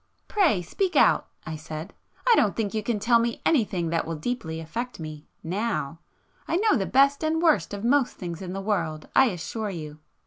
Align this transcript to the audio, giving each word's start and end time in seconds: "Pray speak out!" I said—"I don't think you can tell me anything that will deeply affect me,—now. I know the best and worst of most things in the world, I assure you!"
"Pray 0.27 0.63
speak 0.63 0.95
out!" 0.95 1.27
I 1.45 1.55
said—"I 1.55 2.33
don't 2.35 2.55
think 2.55 2.73
you 2.73 2.81
can 2.81 2.97
tell 2.97 3.19
me 3.19 3.39
anything 3.45 3.89
that 3.91 4.07
will 4.07 4.15
deeply 4.15 4.59
affect 4.59 4.99
me,—now. 4.99 5.99
I 6.47 6.55
know 6.55 6.75
the 6.75 6.87
best 6.87 7.23
and 7.23 7.39
worst 7.39 7.71
of 7.71 7.83
most 7.85 8.15
things 8.17 8.41
in 8.41 8.53
the 8.53 8.61
world, 8.61 9.09
I 9.15 9.25
assure 9.25 9.69
you!" 9.69 9.99